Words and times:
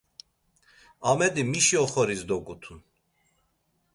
Amedi 1.09 1.43
mişi 1.51 1.77
oxoris 1.83 2.21
dogutun? 2.29 2.79